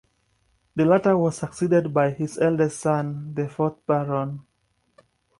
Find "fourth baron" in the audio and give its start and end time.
3.47-4.41